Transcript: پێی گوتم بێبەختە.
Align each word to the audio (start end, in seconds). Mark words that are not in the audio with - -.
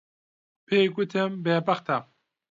پێی 0.67 0.87
گوتم 0.95 1.31
بێبەختە. 1.43 1.97